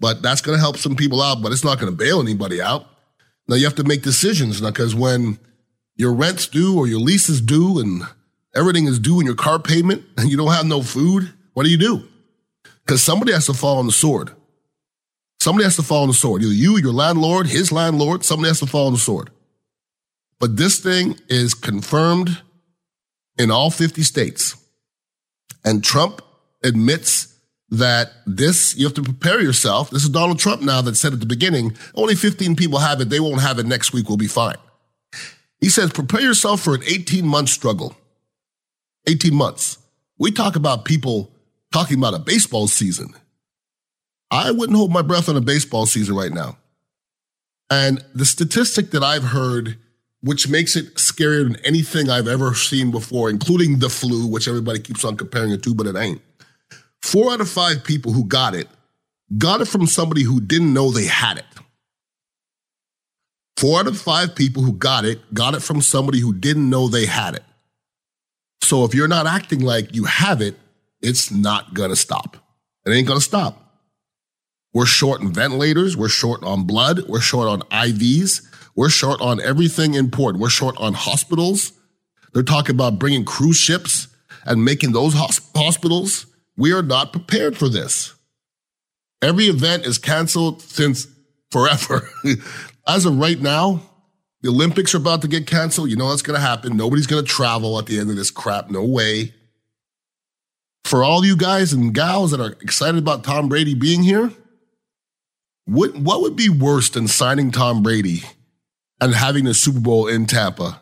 But 0.00 0.22
that's 0.22 0.40
going 0.40 0.56
to 0.56 0.60
help 0.60 0.76
some 0.76 0.94
people 0.94 1.20
out, 1.20 1.42
but 1.42 1.50
it's 1.50 1.64
not 1.64 1.80
going 1.80 1.90
to 1.90 1.96
bail 1.96 2.20
anybody 2.20 2.62
out. 2.62 2.86
Now 3.48 3.56
you 3.56 3.64
have 3.64 3.74
to 3.76 3.84
make 3.84 4.02
decisions 4.02 4.62
now 4.62 4.70
because 4.70 4.94
when 4.94 5.38
your 5.96 6.14
rent's 6.14 6.46
due 6.46 6.78
or 6.78 6.86
your 6.86 7.00
lease 7.00 7.28
is 7.28 7.40
due 7.40 7.80
and 7.80 8.02
everything 8.54 8.86
is 8.86 9.00
due 9.00 9.18
in 9.18 9.26
your 9.26 9.34
car 9.34 9.58
payment 9.58 10.04
and 10.16 10.30
you 10.30 10.36
don't 10.36 10.52
have 10.52 10.66
no 10.66 10.82
food, 10.82 11.32
what 11.54 11.64
do 11.64 11.70
you 11.70 11.78
do? 11.78 12.06
Because 12.86 13.02
somebody 13.02 13.32
has 13.32 13.46
to 13.46 13.54
fall 13.54 13.78
on 13.78 13.86
the 13.86 13.92
sword. 13.92 14.30
Somebody 15.40 15.64
has 15.64 15.76
to 15.76 15.82
fall 15.82 16.02
on 16.02 16.08
the 16.08 16.14
sword. 16.14 16.42
Either 16.42 16.52
you, 16.52 16.76
your 16.78 16.92
landlord, 16.92 17.46
his 17.46 17.70
landlord, 17.70 18.24
somebody 18.24 18.48
has 18.48 18.60
to 18.60 18.66
fall 18.66 18.86
on 18.86 18.92
the 18.92 18.98
sword. 18.98 19.30
But 20.40 20.56
this 20.56 20.78
thing 20.78 21.18
is 21.28 21.54
confirmed 21.54 22.42
in 23.38 23.50
all 23.50 23.70
50 23.70 24.02
states. 24.02 24.56
And 25.64 25.82
Trump 25.82 26.22
admits 26.62 27.34
that 27.70 28.12
this, 28.26 28.76
you 28.76 28.86
have 28.86 28.94
to 28.94 29.02
prepare 29.02 29.40
yourself. 29.40 29.90
This 29.90 30.02
is 30.02 30.08
Donald 30.08 30.38
Trump 30.38 30.62
now 30.62 30.80
that 30.82 30.96
said 30.96 31.12
at 31.12 31.20
the 31.20 31.26
beginning, 31.26 31.76
only 31.94 32.14
15 32.14 32.56
people 32.56 32.78
have 32.78 33.00
it. 33.00 33.10
They 33.10 33.20
won't 33.20 33.42
have 33.42 33.58
it 33.58 33.66
next 33.66 33.92
week. 33.92 34.08
We'll 34.08 34.16
be 34.16 34.26
fine. 34.26 34.56
He 35.60 35.68
says, 35.68 35.92
prepare 35.92 36.20
yourself 36.20 36.60
for 36.60 36.74
an 36.74 36.82
18 36.86 37.26
month 37.26 37.48
struggle. 37.48 37.96
18 39.06 39.34
months. 39.34 39.78
We 40.18 40.30
talk 40.30 40.56
about 40.56 40.84
people 40.84 41.30
talking 41.72 41.98
about 41.98 42.14
a 42.14 42.18
baseball 42.18 42.68
season. 42.68 43.14
I 44.30 44.50
wouldn't 44.50 44.76
hold 44.76 44.92
my 44.92 45.02
breath 45.02 45.28
on 45.28 45.36
a 45.36 45.40
baseball 45.40 45.86
season 45.86 46.14
right 46.14 46.32
now. 46.32 46.58
And 47.70 48.04
the 48.14 48.24
statistic 48.24 48.90
that 48.90 49.02
I've 49.02 49.24
heard 49.24 49.78
which 50.20 50.48
makes 50.48 50.74
it 50.76 50.96
scarier 50.96 51.44
than 51.44 51.64
anything 51.64 52.10
I've 52.10 52.28
ever 52.28 52.54
seen 52.54 52.90
before, 52.90 53.30
including 53.30 53.78
the 53.78 53.88
flu, 53.88 54.26
which 54.26 54.48
everybody 54.48 54.80
keeps 54.80 55.04
on 55.04 55.16
comparing 55.16 55.52
it 55.52 55.62
to, 55.62 55.74
but 55.74 55.86
it 55.86 55.96
ain't. 55.96 56.20
Four 57.02 57.32
out 57.32 57.40
of 57.40 57.48
five 57.48 57.84
people 57.84 58.12
who 58.12 58.24
got 58.24 58.54
it 58.54 58.68
got 59.36 59.60
it 59.60 59.66
from 59.66 59.86
somebody 59.86 60.22
who 60.22 60.40
didn't 60.40 60.72
know 60.72 60.90
they 60.90 61.04
had 61.04 61.38
it. 61.38 61.44
Four 63.56 63.80
out 63.80 63.86
of 63.86 63.98
five 63.98 64.34
people 64.34 64.62
who 64.62 64.72
got 64.72 65.04
it 65.04 65.20
got 65.32 65.54
it 65.54 65.62
from 65.62 65.80
somebody 65.80 66.18
who 66.18 66.32
didn't 66.32 66.68
know 66.68 66.88
they 66.88 67.06
had 67.06 67.34
it. 67.34 67.44
So 68.62 68.84
if 68.84 68.94
you're 68.94 69.08
not 69.08 69.26
acting 69.26 69.60
like 69.60 69.94
you 69.94 70.04
have 70.04 70.40
it, 70.40 70.56
it's 71.00 71.30
not 71.30 71.74
gonna 71.74 71.96
stop. 71.96 72.36
It 72.84 72.90
ain't 72.90 73.06
gonna 73.06 73.20
stop. 73.20 73.67
We're 74.72 74.86
short 74.86 75.20
on 75.20 75.32
ventilators, 75.32 75.96
we're 75.96 76.08
short 76.08 76.42
on 76.42 76.64
blood, 76.64 77.08
we're 77.08 77.20
short 77.20 77.48
on 77.48 77.60
IVs, 77.70 78.42
we're 78.74 78.90
short 78.90 79.20
on 79.20 79.40
everything 79.40 79.94
important. 79.94 80.40
We're 80.40 80.50
short 80.50 80.76
on 80.78 80.94
hospitals. 80.94 81.72
They're 82.32 82.42
talking 82.42 82.76
about 82.76 82.98
bringing 82.98 83.24
cruise 83.24 83.56
ships 83.56 84.06
and 84.44 84.64
making 84.64 84.92
those 84.92 85.14
hospitals. 85.14 86.26
We 86.56 86.72
are 86.72 86.82
not 86.82 87.12
prepared 87.12 87.56
for 87.56 87.68
this. 87.68 88.14
Every 89.20 89.46
event 89.46 89.84
is 89.84 89.98
canceled 89.98 90.62
since 90.62 91.08
forever. 91.50 92.08
As 92.86 93.04
of 93.04 93.18
right 93.18 93.40
now, 93.40 93.82
the 94.42 94.50
Olympics 94.50 94.94
are 94.94 94.98
about 94.98 95.22
to 95.22 95.28
get 95.28 95.46
canceled. 95.46 95.90
You 95.90 95.96
know 95.96 96.06
what's 96.06 96.22
going 96.22 96.38
to 96.38 96.46
happen. 96.46 96.76
Nobody's 96.76 97.08
going 97.08 97.24
to 97.24 97.28
travel 97.28 97.78
at 97.78 97.86
the 97.86 97.98
end 97.98 98.10
of 98.10 98.16
this 98.16 98.30
crap. 98.30 98.70
No 98.70 98.84
way. 98.84 99.34
For 100.84 101.02
all 101.02 101.24
you 101.24 101.36
guys 101.36 101.72
and 101.72 101.92
gals 101.92 102.30
that 102.30 102.40
are 102.40 102.52
excited 102.62 102.98
about 102.98 103.24
Tom 103.24 103.48
Brady 103.48 103.74
being 103.74 104.04
here, 104.04 104.30
what, 105.68 105.94
what 105.96 106.22
would 106.22 106.34
be 106.34 106.48
worse 106.48 106.88
than 106.88 107.06
signing 107.06 107.50
Tom 107.50 107.82
Brady 107.82 108.22
and 109.02 109.14
having 109.14 109.44
the 109.44 109.52
Super 109.52 109.80
Bowl 109.80 110.06
in 110.06 110.24
Tampa 110.24 110.80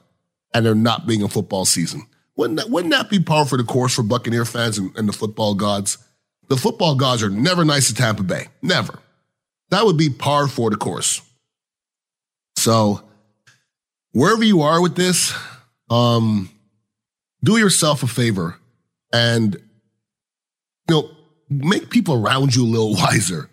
and 0.55 0.65
there 0.65 0.77
not 0.77 1.09
being 1.09 1.23
a 1.23 1.29
football 1.29 1.65
season. 1.65 2.07
Wouldn't 2.37 2.61
that, 2.61 2.71
wouldn't 2.71 2.93
that 2.93 3.11
be 3.11 3.19
par 3.19 3.47
for 3.47 3.57
the 3.57 3.65
course 3.65 3.95
for 3.95 4.05
Buccaneer 4.05 4.45
fans 4.45 4.79
and, 4.79 4.97
and 4.97 5.09
the 5.09 5.13
football 5.13 5.55
gods? 5.55 5.99
The 6.49 6.57
football 6.57 6.95
gods 6.95 7.25
are 7.25 7.31
never 7.31 7.65
nice 7.65 7.89
to 7.89 7.95
Tampa 7.95 8.23
Bay. 8.23 8.47
Never. 8.63 9.01
That 9.71 9.85
would 9.85 9.97
be 9.97 10.09
par 10.09 10.47
for 10.47 10.71
the 10.71 10.77
course. 10.77 11.21
So, 12.55 13.03
wherever 14.13 14.45
you 14.45 14.63
are 14.63 14.81
with 14.81 14.95
this, 14.95 15.35
um, 15.91 16.49
do 17.43 17.57
yourself 17.57 18.05
a 18.05 18.07
favor 18.07 18.57
and, 19.13 19.57
you 20.89 20.95
know, 20.95 21.11
make 21.51 21.91
people 21.91 22.15
around 22.15 22.55
you 22.55 22.63
a 22.65 22.67
little 22.67 22.95
wiser. 22.95 23.51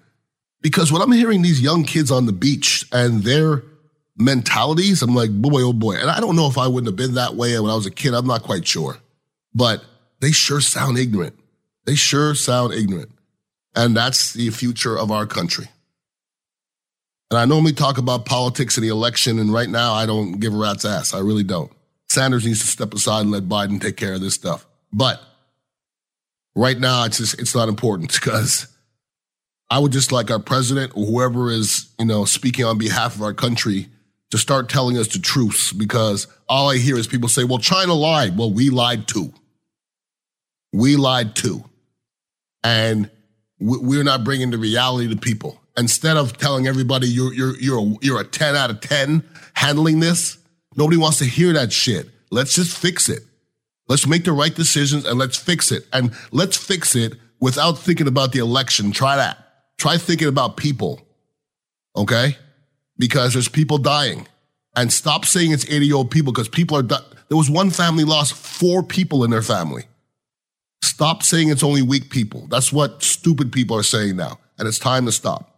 Because 0.63 0.91
when 0.91 1.01
I'm 1.01 1.12
hearing 1.12 1.41
these 1.41 1.62
young 1.62 1.84
kids 1.84 2.10
on 2.10 2.25
the 2.25 2.32
beach 2.32 2.86
and 2.91 3.22
they're 3.22 3.63
mentalities, 4.17 5.03
I'm 5.03 5.13
like, 5.13 5.29
boy, 5.29 5.62
oh 5.62 5.74
boy. 5.74 5.98
And 5.98 6.10
I 6.10 6.20
don't 6.20 6.38
know 6.38 6.48
if 6.48 6.58
I 6.58 6.67
wouldn't 6.67 6.88
have 6.88 6.96
been 6.96 7.15
that 7.15 7.36
way 7.36 7.60
when 7.60 7.70
I 7.70 7.75
was 7.75 7.86
a 7.86 7.91
kid. 7.91 8.13
I'm 8.13 8.25
not 8.25 8.43
quite 8.43 8.65
sure. 8.65 8.98
But 9.53 9.84
they 10.22 10.32
sure 10.32 10.62
sound 10.62 10.98
ignorant. 10.98 11.38
They 11.86 11.96
sure 11.96 12.34
sound 12.34 12.74
ignorant. 12.74 13.12
And 13.75 13.96
that's 13.96 14.34
the 14.34 14.50
future 14.51 14.98
of 14.98 15.12
our 15.12 15.25
country. 15.25 15.67
And 17.29 17.39
I 17.39 17.46
normally 17.46 17.74
talk 17.74 17.98
about 17.98 18.25
politics 18.25 18.77
and 18.77 18.84
the 18.84 18.89
election, 18.89 19.39
and 19.39 19.51
right 19.51 19.70
now 19.70 19.93
I 19.93 20.05
don't 20.05 20.34
give 20.34 20.53
a 20.53 20.58
rat's 20.58 20.86
ass. 20.86 21.13
I 21.13 21.20
really 21.20 21.43
don't. 21.43 21.72
Sanders 22.08 22.46
needs 22.46 22.62
to 22.62 22.67
step 22.67 22.93
aside 22.93 23.22
and 23.22 23.32
let 23.32 23.50
Biden 23.50 23.82
take 23.82 23.98
care 23.98 24.13
of 24.13 24.22
this 24.22 24.36
stuff. 24.36 24.65
But 24.93 25.20
right 26.55 26.79
now, 26.79 27.05
it's 27.05 27.17
just, 27.17 27.39
it's 27.39 27.55
not 27.55 27.70
important 27.70 28.13
because 28.22 28.67
I 29.70 29.79
would 29.79 29.91
just 29.91 30.12
like 30.12 30.29
our 30.29 30.39
president 30.39 30.93
or 30.96 31.05
whoever 31.05 31.50
is, 31.50 31.89
you 32.00 32.05
know, 32.05 32.25
speaking 32.25 32.65
on 32.65 32.77
behalf 32.77 33.15
of 33.15 33.22
our 33.22 33.34
country 33.34 33.88
to 34.32 34.38
start 34.38 34.70
telling 34.70 34.98
us 34.98 35.08
the 35.10 35.20
truth 35.20 35.74
because 35.77 36.27
all 36.50 36.70
I 36.70 36.77
hear 36.77 36.98
is 36.98 37.08
people 37.08 37.29
say, 37.29 37.43
well, 37.43 37.60
China 37.60 37.93
lied. 37.93 38.38
Well, 38.38 38.51
we 38.51 38.70
lied 38.70 39.08
too. 39.08 39.34
We 40.72 40.96
lied 40.96 41.36
too. 41.36 41.63
And 42.63 43.10
we're 43.60 44.03
not 44.03 44.24
bringing 44.24 44.51
the 44.51 44.58
reality 44.58 45.10
to 45.10 45.15
people. 45.15 45.60
Instead 45.77 46.17
of 46.17 46.38
telling 46.38 46.67
everybody 46.67 47.08
you're, 47.08 47.34
you're, 47.34 47.60
you're, 47.60 47.79
a, 47.79 47.96
you're 48.01 48.22
a 48.22 48.24
10 48.24 48.55
out 48.55 48.70
of 48.70 48.82
10 48.82 49.24
handling 49.53 50.00
this, 50.00 50.38
nobody 50.75 50.98
wants 50.98 51.20
to 51.20 51.25
hear 51.25 51.53
that 51.53 51.72
shit. 51.72 52.10
Let's 52.32 52.55
just 52.55 52.77
fix 52.77 53.10
it. 53.10 53.24
Let's 53.88 54.08
make 54.08 54.24
the 54.24 54.32
right 54.32 54.53
decisions 54.53 55.05
and 55.05 55.20
let's 55.20 55.38
fix 55.38 55.72
it. 55.72 55.86
And 55.93 56.12
let's 56.32 56.58
fix 56.58 56.96
it 56.96 57.13
without 57.39 57.74
thinking 57.74 58.08
about 58.08 58.32
the 58.32 58.39
election. 58.39 58.91
Try 58.91 59.17
that. 59.17 59.42
Try 59.77 59.98
thinking 59.98 60.27
about 60.27 60.58
people. 60.58 61.01
Okay? 61.96 62.38
because 62.98 63.34
there's 63.34 63.50
people 63.50 63.77
dying. 63.77 64.27
And 64.75 64.92
stop 64.92 65.25
saying 65.25 65.51
it's 65.51 65.70
80 65.70 65.86
year 65.86 65.96
old 65.96 66.12
people 66.12 66.34
because 66.34 66.50
people 66.50 66.77
are, 66.77 66.84
di- 66.84 67.03
there 67.30 67.38
was 67.38 67.50
one 67.50 67.70
family 67.70 68.03
lost 68.03 68.34
four 68.34 68.82
people 68.84 69.24
in 69.24 69.32
their 69.32 69.42
family. 69.42 69.84
Stop 70.82 71.24
saying 71.24 71.50
it's 71.50 71.63
only 71.63 71.82
weak 71.82 72.10
people. 72.10 72.48
That's 72.48 72.74
what 72.74 73.03
stupid 73.03 73.51
people 73.51 73.77
are 73.77 73.84
saying 73.84 74.15
now. 74.15 74.39
And 74.58 74.68
it's 74.68 74.80
time 74.80 75.06
to 75.06 75.12
stop. 75.12 75.50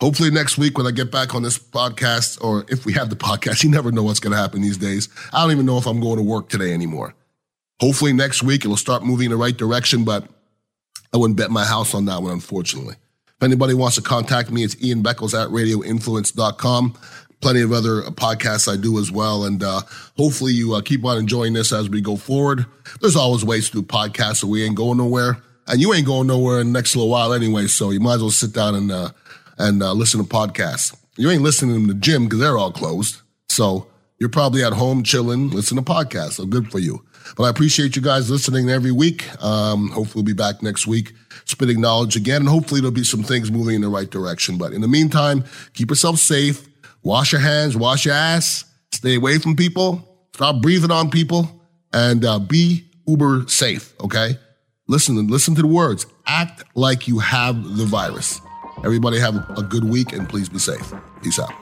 Hopefully 0.00 0.30
next 0.30 0.58
week 0.58 0.76
when 0.76 0.86
I 0.86 0.90
get 0.90 1.10
back 1.10 1.34
on 1.34 1.42
this 1.42 1.58
podcast, 1.58 2.42
or 2.42 2.66
if 2.68 2.84
we 2.84 2.92
have 2.94 3.08
the 3.08 3.16
podcast, 3.30 3.62
you 3.62 3.70
never 3.70 3.90
know 3.90 4.02
what's 4.02 4.20
going 4.20 4.32
to 4.32 4.38
happen 4.38 4.60
these 4.60 4.78
days. 4.78 5.08
I 5.32 5.42
don't 5.42 5.52
even 5.52 5.66
know 5.66 5.78
if 5.78 5.86
I'm 5.86 6.00
going 6.00 6.16
to 6.16 6.22
work 6.22 6.48
today 6.48 6.72
anymore. 6.72 7.14
Hopefully 7.80 8.12
next 8.12 8.42
week 8.42 8.64
it'll 8.64 8.76
start 8.76 9.04
moving 9.04 9.26
in 9.26 9.30
the 9.30 9.36
right 9.36 9.56
direction, 9.56 10.04
but 10.04 10.28
I 11.14 11.16
wouldn't 11.16 11.38
bet 11.38 11.50
my 11.50 11.64
house 11.64 11.94
on 11.94 12.06
that 12.06 12.20
one, 12.22 12.32
unfortunately. 12.32 12.96
If 13.28 13.42
anybody 13.42 13.72
wants 13.72 13.96
to 13.96 14.02
contact 14.02 14.50
me, 14.50 14.64
it's 14.64 14.82
Ian 14.82 15.02
Beckles 15.02 15.32
at 15.32 15.48
radioinfluence.com. 15.50 16.98
Plenty 17.40 17.60
of 17.60 17.72
other 17.72 18.02
podcasts 18.02 18.72
I 18.72 18.76
do 18.76 18.98
as 18.98 19.12
well. 19.12 19.44
And 19.44 19.62
uh, 19.62 19.82
hopefully 20.16 20.52
you 20.52 20.74
uh, 20.74 20.80
keep 20.80 21.04
on 21.04 21.18
enjoying 21.18 21.52
this 21.52 21.72
as 21.72 21.88
we 21.88 22.00
go 22.00 22.16
forward. 22.16 22.66
There's 23.00 23.16
always 23.16 23.44
ways 23.44 23.70
to 23.70 23.80
do 23.80 23.82
podcasts, 23.82 24.36
so 24.36 24.48
we 24.48 24.64
ain't 24.64 24.74
going 24.74 24.98
nowhere. 24.98 25.38
And 25.68 25.80
you 25.80 25.94
ain't 25.94 26.06
going 26.06 26.26
nowhere 26.26 26.60
in 26.60 26.68
the 26.68 26.72
next 26.72 26.96
little 26.96 27.10
while 27.10 27.32
anyway, 27.32 27.68
so 27.68 27.90
you 27.90 28.00
might 28.00 28.14
as 28.14 28.20
well 28.20 28.30
sit 28.30 28.52
down 28.52 28.74
and 28.74 28.90
uh, 28.90 29.10
and 29.56 29.82
uh, 29.82 29.92
listen 29.92 30.20
to 30.20 30.26
podcasts. 30.26 30.96
You 31.16 31.30
ain't 31.30 31.42
listening 31.42 31.76
in 31.76 31.86
the 31.86 31.94
gym 31.94 32.24
because 32.24 32.40
they're 32.40 32.58
all 32.58 32.72
closed. 32.72 33.20
So 33.48 33.86
you're 34.18 34.28
probably 34.28 34.64
at 34.64 34.72
home 34.72 35.04
chilling, 35.04 35.50
listening 35.50 35.84
to 35.84 35.90
podcasts. 35.90 36.34
So 36.34 36.46
good 36.46 36.70
for 36.70 36.80
you. 36.80 37.04
But 37.36 37.44
I 37.44 37.50
appreciate 37.50 37.96
you 37.96 38.02
guys 38.02 38.30
listening 38.30 38.70
every 38.70 38.92
week. 38.92 39.26
Um, 39.42 39.88
hopefully, 39.88 40.22
we'll 40.22 40.34
be 40.34 40.34
back 40.34 40.62
next 40.62 40.86
week 40.86 41.12
spitting 41.46 41.80
knowledge 41.80 42.16
again, 42.16 42.42
and 42.42 42.48
hopefully, 42.48 42.80
there'll 42.80 42.94
be 42.94 43.04
some 43.04 43.22
things 43.22 43.50
moving 43.50 43.74
in 43.74 43.80
the 43.80 43.88
right 43.88 44.10
direction. 44.10 44.58
But 44.58 44.72
in 44.72 44.80
the 44.80 44.88
meantime, 44.88 45.44
keep 45.74 45.90
yourself 45.90 46.18
safe, 46.18 46.66
wash 47.02 47.32
your 47.32 47.40
hands, 47.40 47.76
wash 47.76 48.04
your 48.04 48.14
ass, 48.14 48.64
stay 48.92 49.16
away 49.16 49.38
from 49.38 49.56
people, 49.56 50.28
stop 50.34 50.62
breathing 50.62 50.90
on 50.90 51.10
people, 51.10 51.60
and 51.92 52.24
uh, 52.24 52.38
be 52.38 52.84
uber 53.06 53.44
safe, 53.48 53.94
okay? 54.00 54.38
Listen, 54.86 55.26
listen 55.28 55.54
to 55.54 55.62
the 55.62 55.68
words. 55.68 56.06
Act 56.26 56.64
like 56.74 57.08
you 57.08 57.18
have 57.18 57.76
the 57.76 57.84
virus. 57.84 58.40
Everybody 58.84 59.18
have 59.18 59.36
a 59.56 59.62
good 59.62 59.84
week 59.84 60.12
and 60.12 60.28
please 60.28 60.48
be 60.48 60.58
safe. 60.58 60.92
Peace 61.22 61.38
out. 61.38 61.52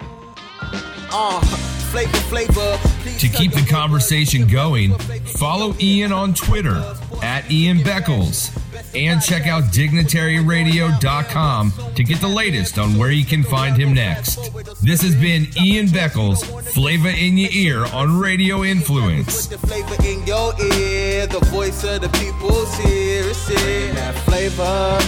Uh, 1.13 1.72
flavor, 1.93 2.17
flavor. 2.17 2.79
To 3.19 3.29
keep 3.29 3.53
the 3.53 3.67
conversation 3.69 4.47
going, 4.47 4.97
follow 5.39 5.75
Ian 5.79 6.11
on 6.11 6.33
Twitter 6.33 6.83
at 7.23 7.51
Ian 7.51 7.77
Beckles 7.79 8.51
and 8.95 9.23
check 9.23 9.47
out 9.47 9.65
dignitaryradio.com 9.65 11.73
to 11.95 12.03
get 12.03 12.19
the 12.21 12.29
latest 12.29 12.79
on 12.79 12.97
where 12.97 13.11
you 13.11 13.27
can 13.27 13.43
find 13.43 13.77
him 13.77 13.93
next. 13.93 14.37
This 14.83 15.03
has 15.03 15.15
been 15.15 15.49
Ian 15.61 15.89
Beckles, 15.89 16.43
Flavor 16.73 17.11
in 17.11 17.37
Your 17.37 17.51
Ear 17.53 17.85
on 17.93 18.19
Radio 18.19 18.65
Influence. 18.65 19.49
Put 19.49 19.61
the 19.61 19.67
flavor 19.67 19.95
in 20.03 20.27
your 20.27 20.55
ear, 20.63 21.27
the 21.27 21.41
voice 21.51 21.85
of 21.85 22.01
the 22.01 22.09
people's 22.09 22.75
here. 22.79 23.29
It's 23.29 23.47
that 23.95 24.15
flavor. 24.25 24.99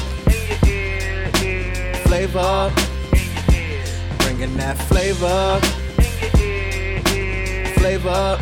Flavor. 2.07 2.71
Bringing 4.19 4.55
that 4.59 4.77
flavor 4.77 5.59
flavor. 7.85 8.39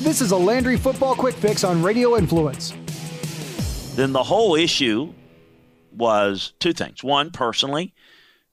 This 0.00 0.20
is 0.20 0.30
a 0.30 0.36
Landry 0.36 0.76
Football 0.76 1.14
Quick 1.14 1.34
Fix 1.36 1.64
on 1.64 1.82
Radio 1.82 2.18
Influence. 2.18 2.74
Then 3.96 4.12
the 4.12 4.22
whole 4.22 4.56
issue 4.56 5.14
was 5.90 6.52
two 6.58 6.74
things. 6.74 7.02
One, 7.02 7.30
personally, 7.30 7.94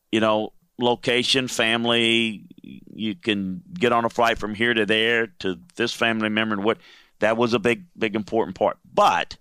you 0.10 0.22
know, 0.22 0.54
location, 0.80 1.50
family, 1.50 2.46
you 2.62 3.16
can 3.16 3.62
get 3.74 3.92
on 3.92 4.06
a 4.06 4.10
flight 4.10 4.38
from 4.38 4.56
here 4.56 4.74
to 4.74 4.86
there 4.86 5.28
to 5.40 5.60
this 5.76 5.92
family 5.92 6.30
member 6.30 6.56
and 6.56 6.64
what 6.64 6.78
that 7.20 7.36
was 7.36 7.54
a 7.54 7.60
big, 7.60 7.88
big 7.98 8.16
important 8.16 8.56
part. 8.56 8.78
But 8.94 9.36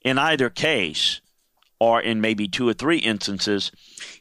in 0.00 0.16
either 0.16 0.48
case, 0.48 1.20
or 1.78 2.00
in 2.00 2.20
maybe 2.20 2.48
two 2.48 2.68
or 2.68 2.72
three 2.72 2.98
instances, 2.98 3.72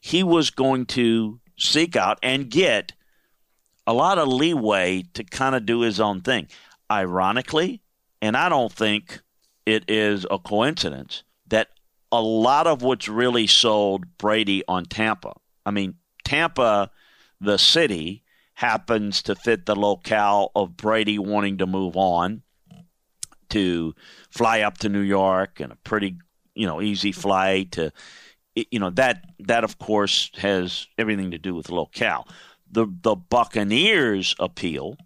he 0.02 0.24
was 0.24 0.50
going 0.50 0.86
to 0.88 1.41
seek 1.62 1.96
out 1.96 2.20
and 2.22 2.50
get 2.50 2.94
a 3.88 3.94
lot 3.94 4.18
of 4.18 4.28
leeway 4.28 5.04
to 5.14 5.24
kind 5.24 5.56
of 5.56 5.66
do 5.66 5.82
his 5.82 6.00
own 6.00 6.22
thing. 6.22 6.48
Ironically, 6.90 7.82
and 8.22 8.36
I 8.36 8.50
don't 8.50 8.72
think 8.72 9.22
it 9.66 9.90
is 9.90 10.26
a 10.30 10.38
coincidence 10.38 11.24
that 11.48 11.70
a 12.12 12.22
lot 12.22 12.68
of 12.68 12.82
what's 12.82 13.08
really 13.08 13.48
sold 13.48 14.18
Brady 14.18 14.64
on 14.68 14.86
Tampa 14.86 15.34
I 15.66 15.72
mean, 15.72 15.96
Tampa, 16.24 16.92
the 17.40 17.58
city, 17.58 18.24
happens 18.56 19.22
to 19.24 19.36
fit 19.36 19.66
the 19.66 19.76
locale 19.76 20.52
of 20.56 20.78
Brady 20.78 21.18
wanting 21.18 21.58
to 21.58 21.66
move 21.66 21.98
on 21.98 22.44
to 23.50 23.94
fly 24.30 24.62
up 24.62 24.78
to 24.80 24.90
New 24.90 25.02
York 25.02 25.60
and 25.60 25.72
a 25.72 25.76
pretty, 25.78 26.18
you 26.54 26.68
know, 26.68 26.82
easy 26.82 27.12
flight 27.12 27.72
to 27.74 27.92
you 28.56 28.80
know 28.80 28.90
that 28.92 29.24
that 29.40 29.64
of 29.64 29.78
course 29.80 30.32
has 30.38 30.88
everything 30.98 31.32
to 31.32 31.38
do 31.38 31.54
with 31.56 31.70
locale. 31.70 32.28
The 32.70 32.88
the 33.02 33.16
Buccaneers 33.16 34.36
appeal 34.40 34.98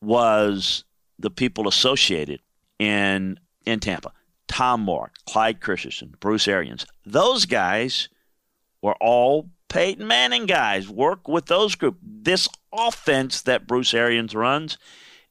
was 0.00 0.84
the 1.18 1.30
people 1.30 1.68
associated 1.68 2.40
in 2.78 3.38
in 3.66 3.80
Tampa. 3.80 4.12
Tom 4.46 4.80
Moore, 4.80 5.12
Clyde 5.26 5.60
Christensen, 5.60 6.14
Bruce 6.20 6.48
Arians. 6.48 6.86
Those 7.04 7.44
guys 7.44 8.08
were 8.80 8.96
all 9.00 9.50
Peyton 9.68 10.06
Manning 10.06 10.46
guys. 10.46 10.88
Work 10.88 11.28
with 11.28 11.46
those 11.46 11.74
group. 11.74 11.98
This 12.02 12.48
offense 12.72 13.42
that 13.42 13.66
Bruce 13.66 13.92
Arians 13.92 14.34
runs 14.34 14.78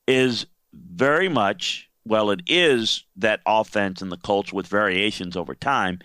is 0.06 0.46
very 0.72 1.30
much 1.30 1.88
well, 2.08 2.32
it 2.32 2.42
is 2.48 3.04
that 3.18 3.42
offense 3.46 4.02
and 4.02 4.12
the 4.12 4.18
Colts 4.18 4.54
with 4.54 4.68
variations 4.68 5.36
over 5.36 5.54
time, 5.54 6.00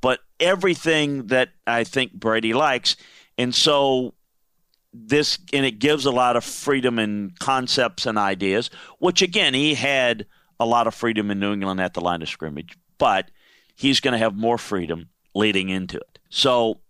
but 0.00 0.20
everything 0.40 1.28
that 1.28 1.50
I 1.66 1.84
think 1.84 2.12
Brady 2.12 2.52
likes. 2.52 2.96
And 3.38 3.54
so 3.54 4.14
this 4.92 5.38
and 5.52 5.66
it 5.66 5.78
gives 5.78 6.06
a 6.06 6.10
lot 6.10 6.36
of 6.36 6.44
freedom 6.44 6.98
and 6.98 7.38
concepts 7.38 8.06
and 8.06 8.16
ideas, 8.16 8.70
which 8.98 9.22
again 9.22 9.54
he 9.54 9.74
had 9.74 10.26
a 10.58 10.66
lot 10.66 10.86
of 10.86 10.94
freedom 10.94 11.30
in 11.30 11.38
New 11.38 11.52
England 11.52 11.80
at 11.80 11.94
the 11.94 12.00
line 12.00 12.22
of 12.22 12.28
scrimmage, 12.28 12.78
but 12.98 13.30
he's 13.74 14.00
going 14.00 14.12
to 14.12 14.18
have 14.18 14.34
more 14.34 14.58
freedom 14.58 15.10
leading 15.34 15.68
into 15.68 15.98
it. 15.98 16.18
So 16.30 16.80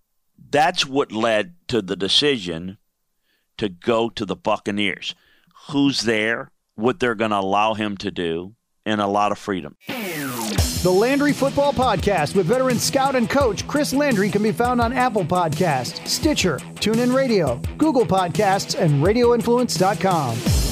that's 0.50 0.86
what 0.86 1.10
led 1.10 1.54
to 1.68 1.82
the 1.82 1.96
decision 1.96 2.78
to 3.58 3.68
go 3.68 4.08
to 4.10 4.24
the 4.24 4.36
Buccaneers. 4.36 5.14
Who's 5.68 6.02
there, 6.02 6.52
what 6.76 7.00
they're 7.00 7.16
going 7.16 7.32
to 7.32 7.40
allow 7.40 7.74
him 7.74 7.96
to 7.98 8.10
do, 8.10 8.54
and 8.84 9.00
a 9.00 9.06
lot 9.06 9.32
of 9.32 9.38
freedom. 9.38 9.76
The 10.82 10.90
Landry 10.92 11.32
Football 11.32 11.72
Podcast 11.72 12.36
with 12.36 12.46
veteran 12.46 12.78
scout 12.78 13.16
and 13.16 13.28
coach 13.28 13.66
Chris 13.66 13.92
Landry 13.92 14.28
can 14.30 14.42
be 14.42 14.52
found 14.52 14.80
on 14.80 14.92
Apple 14.92 15.24
Podcasts, 15.24 16.06
Stitcher, 16.06 16.58
TuneIn 16.76 17.12
Radio, 17.14 17.60
Google 17.76 18.06
Podcasts, 18.06 18.78
and 18.78 19.02
RadioInfluence.com. 19.02 20.65